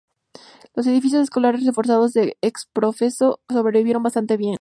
Los 0.73 0.87
edificios 0.87 1.21
escolares, 1.21 1.63
reforzados 1.63 2.11
de 2.13 2.35
exprofeso, 2.41 3.39
sobrevivieron 3.47 4.01
bastante 4.01 4.35
bien. 4.35 4.49